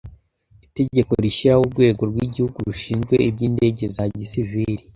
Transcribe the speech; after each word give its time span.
Itegeko 0.65 1.11
rishyiraho 1.23 1.61
Urwego 1.65 2.01
rw 2.11 2.17
Igihugu 2.25 2.57
rushinzwe 2.67 3.15
iby 3.29 3.39
indege 3.49 3.83
za 3.95 4.05
gisiviri 4.17 4.75